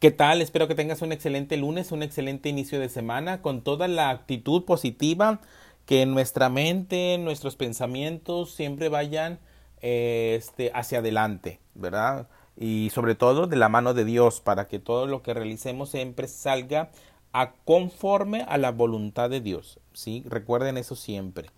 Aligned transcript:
¿Qué 0.00 0.12
tal? 0.12 0.42
Espero 0.42 0.68
que 0.68 0.76
tengas 0.76 1.02
un 1.02 1.10
excelente 1.10 1.56
lunes, 1.56 1.90
un 1.90 2.04
excelente 2.04 2.48
inicio 2.48 2.78
de 2.78 2.88
semana 2.88 3.42
con 3.42 3.62
toda 3.62 3.88
la 3.88 4.10
actitud 4.10 4.64
positiva, 4.64 5.40
que 5.86 6.06
nuestra 6.06 6.48
mente, 6.48 7.18
nuestros 7.18 7.56
pensamientos 7.56 8.52
siempre 8.52 8.88
vayan 8.90 9.40
eh, 9.82 10.36
este, 10.38 10.70
hacia 10.72 11.00
adelante, 11.00 11.58
¿verdad? 11.74 12.28
Y 12.56 12.90
sobre 12.90 13.16
todo 13.16 13.48
de 13.48 13.56
la 13.56 13.68
mano 13.68 13.92
de 13.92 14.04
Dios, 14.04 14.40
para 14.40 14.68
que 14.68 14.78
todo 14.78 15.06
lo 15.06 15.24
que 15.24 15.34
realicemos 15.34 15.90
siempre 15.90 16.28
salga 16.28 16.92
a 17.32 17.54
conforme 17.64 18.42
a 18.42 18.56
la 18.56 18.70
voluntad 18.70 19.28
de 19.30 19.40
Dios, 19.40 19.80
¿sí? 19.94 20.22
Recuerden 20.28 20.78
eso 20.78 20.94
siempre 20.94 21.50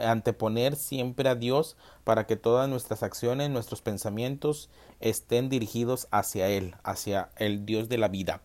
anteponer 0.00 0.76
siempre 0.76 1.28
a 1.28 1.34
Dios 1.34 1.76
para 2.04 2.26
que 2.26 2.36
todas 2.36 2.68
nuestras 2.68 3.02
acciones, 3.02 3.50
nuestros 3.50 3.82
pensamientos 3.82 4.70
estén 5.00 5.48
dirigidos 5.48 6.08
hacia 6.10 6.48
Él, 6.48 6.74
hacia 6.82 7.30
el 7.36 7.64
Dios 7.64 7.88
de 7.88 7.98
la 7.98 8.08
vida. 8.08 8.42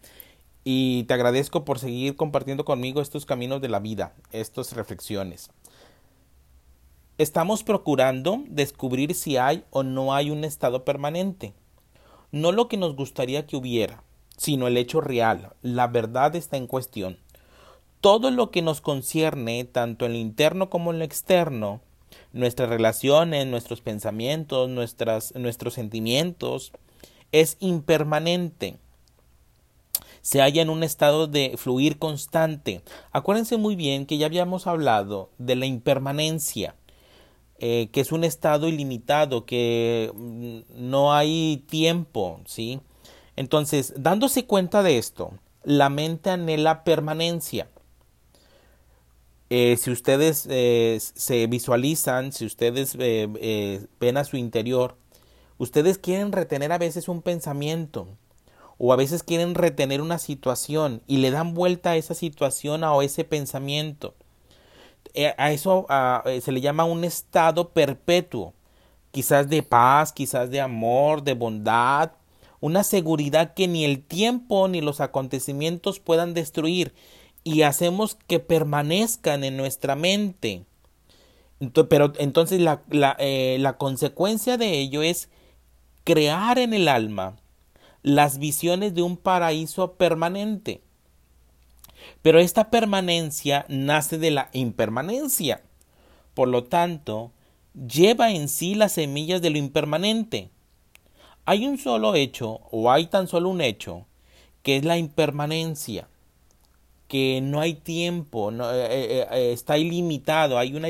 Y 0.64 1.04
te 1.04 1.14
agradezco 1.14 1.66
por 1.66 1.80
seguir 1.80 2.16
compartiendo 2.16 2.66
conmigo 2.66 3.02
estos 3.02 3.26
caminos 3.26 3.62
de 3.62 3.70
la 3.70 3.80
vida, 3.80 4.14
estas 4.32 4.74
reflexiones. 4.74 5.50
Estamos 7.18 7.64
procurando 7.64 8.44
descubrir 8.48 9.14
si 9.14 9.38
hay 9.38 9.66
o 9.70 9.84
no 9.84 10.14
hay 10.14 10.32
un 10.32 10.44
estado 10.44 10.86
permanente. 10.86 11.54
No 12.32 12.52
lo 12.52 12.68
que 12.68 12.78
nos 12.78 12.96
gustaría 12.96 13.46
que 13.46 13.56
hubiera, 13.56 14.04
sino 14.38 14.68
el 14.68 14.78
hecho 14.78 15.02
real. 15.02 15.54
La 15.62 15.88
verdad 15.88 16.36
está 16.36 16.58
en 16.58 16.68
cuestión 16.68 17.18
todo 18.04 18.32
lo 18.32 18.52
que 18.52 18.62
nos 18.62 18.82
concierne, 18.82 19.64
tanto 19.64 20.06
en 20.06 20.12
lo 20.12 20.18
interno 20.18 20.70
como 20.70 20.92
en 20.92 21.00
lo 21.00 21.06
externo, 21.06 21.80
nuestras 22.34 22.68
relaciones, 22.68 23.48
nuestros 23.48 23.80
pensamientos, 23.80 24.70
nuestros 24.70 25.74
sentimientos, 25.74 26.74
es 27.32 27.56
impermanente. 27.62 28.76
Se 30.22 30.42
halla 30.42 30.62
en 30.62 30.70
un 30.70 30.84
estado 30.84 31.28
de 31.28 31.54
fluir 31.56 31.98
constante. 31.98 32.82
Acuérdense 33.14 33.56
muy 33.56 33.78
bien 33.78 34.06
que 34.06 34.18
ya 34.18 34.26
habíamos 34.26 34.68
hablado 34.68 35.30
de 35.38 35.56
la 35.56 35.66
impermanencia, 35.66 36.76
eh, 37.58 37.88
que 37.94 38.02
es 38.02 38.12
un 38.12 38.26
estado 38.26 38.68
ilimitado, 38.68 39.46
que 39.46 40.12
mm, 40.14 40.90
no 40.90 41.14
hay 41.14 41.64
tiempo, 41.70 42.42
¿sí? 42.48 42.82
Entonces, 43.38 43.94
dándose 43.96 44.46
cuenta 44.46 44.84
de 44.84 44.98
esto, 44.98 45.32
la 45.64 45.88
mente 45.88 46.32
anhela 46.32 46.84
permanencia. 46.84 47.70
Eh, 49.56 49.78
si 49.78 49.92
ustedes 49.92 50.48
eh, 50.50 50.98
se 51.00 51.46
visualizan, 51.46 52.32
si 52.32 52.44
ustedes 52.44 52.98
eh, 52.98 53.86
ven 54.00 54.18
a 54.18 54.24
su 54.24 54.36
interior, 54.36 54.98
ustedes 55.60 56.00
quieren 56.00 56.32
retener 56.32 56.72
a 56.72 56.80
veces 56.80 57.08
un 57.08 57.22
pensamiento 57.22 58.08
o 58.80 58.92
a 58.94 58.96
veces 58.96 59.22
quieren 59.22 59.54
retener 59.54 60.02
una 60.02 60.18
situación 60.18 61.04
y 61.06 61.18
le 61.18 61.30
dan 61.30 61.54
vuelta 61.54 61.92
a 61.92 61.98
esa 61.98 62.16
situación 62.16 62.84
o 62.84 63.00
a 63.00 63.06
ese 63.06 63.26
pensamiento. 63.26 64.16
a 65.38 65.52
eso 65.52 65.86
se 66.42 66.52
le 66.52 66.60
llama 66.60 66.86
un 66.86 67.04
estado 67.04 67.70
perpetuo, 67.70 68.56
quizás 69.12 69.50
de 69.50 69.62
paz, 69.62 70.14
quizás 70.14 70.50
de 70.50 70.62
amor, 70.62 71.22
de 71.22 71.36
bondad, 71.36 72.14
una 72.60 72.84
seguridad 72.84 73.54
que 73.54 73.68
ni 73.68 73.86
el 73.86 74.04
tiempo 74.04 74.68
ni 74.68 74.82
los 74.82 75.00
acontecimientos 75.00 76.00
puedan 76.00 76.34
destruir 76.34 76.96
y 77.44 77.64
hacemos 77.64 78.16
que 78.28 78.40
permanezcan 78.40 79.44
en 79.44 79.58
nuestra 79.58 79.96
mente. 79.96 80.66
pero 81.90 82.14
entonces 82.18 82.62
la, 82.62 82.84
eh, 83.20 83.58
la 83.60 83.78
consecuencia 83.78 84.58
de 84.58 84.80
ello 84.80 85.02
es 85.02 85.30
crear 86.04 86.60
en 86.60 86.74
el 86.74 86.88
alma 86.88 87.38
las 88.02 88.38
visiones 88.38 88.94
de 88.94 89.02
un 89.02 89.18
paraíso 89.18 89.94
permanente. 89.94 90.82
Pero 92.22 92.40
esta 92.40 92.70
permanencia 92.70 93.66
nace 93.70 94.18
de 94.18 94.32
la 94.32 94.50
impermanencia. 94.52 95.64
Por 96.34 96.50
lo 96.50 96.66
tanto, 96.66 97.32
lleva 97.74 98.32
en 98.32 98.50
sí 98.50 98.76
las 98.76 98.94
semillas 98.94 99.42
de 99.42 99.52
lo 99.52 99.58
impermanente. 99.58 100.50
Hay 101.46 101.66
un 101.66 101.78
solo 101.78 102.16
hecho, 102.16 102.60
o 102.72 102.92
hay 102.92 103.08
tan 103.08 103.28
solo 103.28 103.50
un 103.50 103.62
hecho, 103.62 104.06
que 104.64 104.78
es 104.78 104.86
la 104.86 104.98
impermanencia 104.98 106.08
que 107.14 107.42
no 107.44 107.62
hay 107.62 107.76
tiempo, 107.76 108.52
eh, 108.52 108.58
eh, 108.64 109.28
eh, 109.32 109.54
está 109.54 109.78
ilimitado, 109.78 110.58
hay 110.58 110.76
una, 110.76 110.88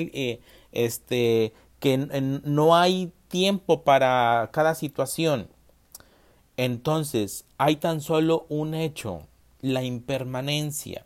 este, 0.72 1.52
que 1.82 1.98
no 1.98 2.78
hay 2.78 3.12
tiempo 3.28 3.84
para 3.84 4.50
cada 4.54 4.74
situación. 4.74 5.50
Entonces, 6.56 7.44
hay 7.58 7.76
tan 7.76 8.00
solo 8.00 8.46
un 8.48 8.74
hecho, 8.74 9.28
la 9.60 9.84
impermanencia. 9.84 11.06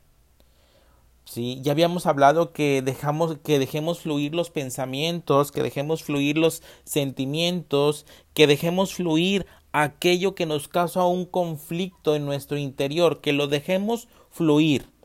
¿Sí? 1.25 1.61
Ya 1.63 1.72
habíamos 1.72 2.06
hablado 2.06 2.53
que 2.53 2.83
dejamos 2.83 3.39
que 3.39 3.57
dejemos 3.57 4.01
fluir 4.01 4.35
los 4.35 4.51
pensamientos, 4.51 5.51
que 5.51 5.63
dejemos 5.63 6.03
fluir 6.03 6.38
los 6.38 6.61
sentimientos, 6.83 8.06
que 8.35 8.45
dejemos 8.45 8.94
fluir 8.94 9.47
aquello 9.72 10.35
que 10.35 10.45
nos 10.45 10.67
causa 10.67 11.06
un 11.06 11.25
conflicto 11.25 12.16
en 12.16 12.23
nuestro 12.23 12.59
interior, 12.59 13.19
que 13.19 13.33
lo 13.33 13.47
dejemos 13.47 14.07
fluir 14.29 14.95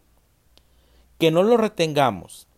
que 1.23 1.31
no 1.31 1.45
lo 1.45 1.57
retengamos. 1.57 2.49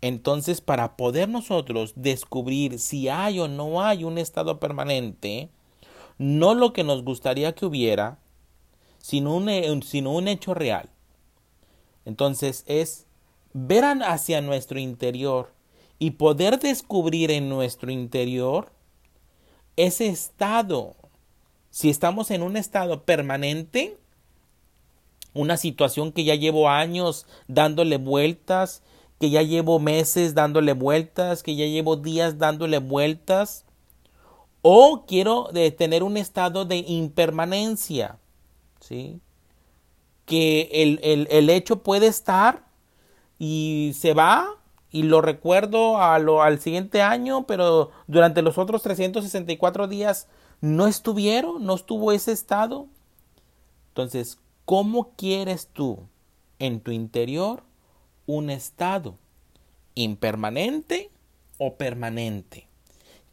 Entonces, 0.00 0.62
para 0.62 0.96
poder 0.96 1.28
nosotros 1.28 1.92
descubrir 1.94 2.78
si 2.78 3.10
hay 3.10 3.38
o 3.38 3.48
no 3.48 3.82
hay 3.82 4.02
un 4.02 4.16
estado 4.16 4.58
permanente, 4.58 5.50
no 6.16 6.54
lo 6.54 6.72
que 6.72 6.84
nos 6.84 7.04
gustaría 7.04 7.54
que 7.54 7.66
hubiera, 7.66 8.18
sino 8.96 9.36
un, 9.36 9.82
sino 9.82 10.12
un 10.12 10.28
hecho 10.28 10.54
real. 10.54 10.88
Entonces 12.06 12.64
es 12.66 13.04
ver 13.52 13.84
hacia 13.84 14.40
nuestro 14.40 14.78
interior 14.78 15.52
y 15.98 16.12
poder 16.12 16.60
descubrir 16.60 17.30
en 17.30 17.50
nuestro 17.50 17.90
interior 17.90 18.72
ese 19.76 20.06
estado. 20.06 20.96
Si 21.68 21.90
estamos 21.90 22.30
en 22.30 22.40
un 22.40 22.56
estado 22.56 23.02
permanente, 23.02 23.98
una 25.34 25.56
situación 25.56 26.12
que 26.12 26.24
ya 26.24 26.34
llevo 26.34 26.68
años 26.68 27.26
dándole 27.48 27.96
vueltas, 27.96 28.82
que 29.18 29.30
ya 29.30 29.42
llevo 29.42 29.78
meses 29.78 30.34
dándole 30.34 30.72
vueltas, 30.72 31.42
que 31.42 31.54
ya 31.56 31.66
llevo 31.66 31.96
días 31.96 32.38
dándole 32.38 32.78
vueltas, 32.78 33.64
o 34.62 35.04
quiero 35.06 35.50
tener 35.76 36.02
un 36.02 36.16
estado 36.16 36.64
de 36.64 36.78
impermanencia, 36.78 38.18
¿sí? 38.80 39.20
Que 40.26 40.68
el, 40.72 41.00
el, 41.02 41.28
el 41.30 41.50
hecho 41.50 41.82
puede 41.82 42.06
estar 42.06 42.64
y 43.38 43.92
se 43.94 44.14
va 44.14 44.60
y 44.90 45.04
lo 45.04 45.20
recuerdo 45.20 45.98
al 45.98 46.60
siguiente 46.60 47.00
año, 47.00 47.46
pero 47.46 47.90
durante 48.06 48.42
los 48.42 48.58
otros 48.58 48.82
364 48.82 49.86
días 49.86 50.28
no 50.60 50.86
estuvieron, 50.86 51.64
no 51.64 51.74
estuvo 51.74 52.12
ese 52.12 52.32
estado. 52.32 52.86
Entonces, 53.88 54.38
¿Cómo 54.70 55.14
quieres 55.16 55.66
tú 55.72 55.98
en 56.60 56.78
tu 56.78 56.92
interior 56.92 57.64
un 58.26 58.50
estado 58.50 59.18
impermanente 59.96 61.10
o 61.58 61.74
permanente? 61.74 62.68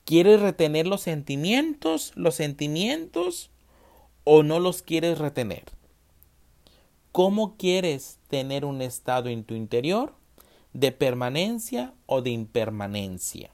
¿Quieres 0.03 0.41
retener 0.41 0.87
los 0.87 1.01
sentimientos, 1.01 2.11
los 2.15 2.33
sentimientos 2.33 3.51
o 4.23 4.41
no 4.41 4.59
los 4.59 4.81
quieres 4.81 5.19
retener? 5.19 5.65
¿Cómo 7.11 7.55
quieres 7.55 8.17
tener 8.29 8.65
un 8.65 8.81
estado 8.81 9.29
en 9.29 9.43
tu 9.43 9.53
interior 9.53 10.15
de 10.73 10.91
permanencia 10.91 11.93
o 12.07 12.23
de 12.23 12.31
impermanencia? 12.31 13.51